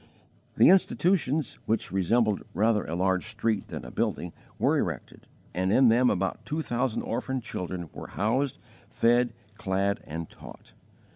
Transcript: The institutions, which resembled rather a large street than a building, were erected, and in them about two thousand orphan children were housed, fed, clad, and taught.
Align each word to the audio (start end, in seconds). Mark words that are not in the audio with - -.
The 0.57 0.69
institutions, 0.69 1.59
which 1.67 1.91
resembled 1.91 2.41
rather 2.55 2.83
a 2.85 2.95
large 2.95 3.27
street 3.29 3.67
than 3.67 3.85
a 3.85 3.91
building, 3.91 4.33
were 4.57 4.75
erected, 4.79 5.27
and 5.53 5.71
in 5.71 5.89
them 5.89 6.09
about 6.09 6.43
two 6.43 6.63
thousand 6.63 7.03
orphan 7.03 7.39
children 7.39 7.87
were 7.93 8.07
housed, 8.07 8.57
fed, 8.89 9.31
clad, 9.59 9.99
and 10.07 10.27
taught. 10.27 10.73